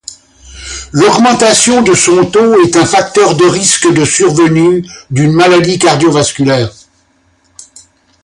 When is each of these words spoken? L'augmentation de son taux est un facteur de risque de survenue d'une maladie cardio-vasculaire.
L'augmentation 0.93 1.83
de 1.83 1.93
son 1.93 2.25
taux 2.25 2.55
est 2.65 2.75
un 2.75 2.87
facteur 2.87 3.35
de 3.37 3.45
risque 3.45 3.93
de 3.93 4.03
survenue 4.03 4.83
d'une 5.11 5.31
maladie 5.31 5.77
cardio-vasculaire. 5.77 6.71